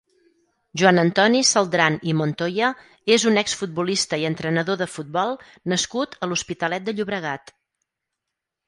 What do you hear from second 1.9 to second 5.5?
i Montoya és un exfutbolista i entrenador de futbol